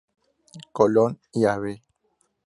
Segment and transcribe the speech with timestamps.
[0.71, 1.61] Colón y Av.